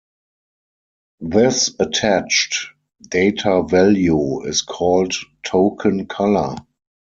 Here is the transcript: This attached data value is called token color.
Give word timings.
This 1.19 1.69
attached 1.77 2.69
data 3.07 3.61
value 3.69 4.43
is 4.47 4.63
called 4.63 5.13
token 5.45 6.07
color. 6.07 6.55